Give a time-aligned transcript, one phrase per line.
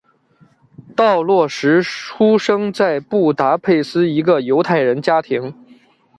[0.95, 5.53] 道洛什出生在布达佩斯一个犹太人家庭。